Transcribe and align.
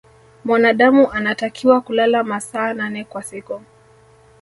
mwanadamu 0.45 1.11
anatakiwa 1.11 1.81
kulala 1.81 2.23
masaa 2.23 2.73
nane 2.73 3.03
kwa 3.03 3.23
siku 3.23 3.61